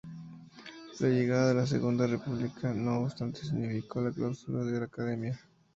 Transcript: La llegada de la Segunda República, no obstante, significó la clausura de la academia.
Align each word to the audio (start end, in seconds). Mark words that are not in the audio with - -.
La 0.99 1.09
llegada 1.09 1.49
de 1.49 1.53
la 1.53 1.67
Segunda 1.67 2.07
República, 2.07 2.73
no 2.73 3.01
obstante, 3.03 3.41
significó 3.41 4.01
la 4.01 4.09
clausura 4.11 4.63
de 4.63 4.79
la 4.79 4.85
academia. 4.87 5.39